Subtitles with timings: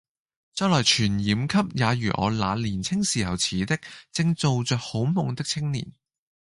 [0.55, 3.79] 再來傳染給也如我那年青時候似的
[4.11, 5.93] 正做著好夢的青年。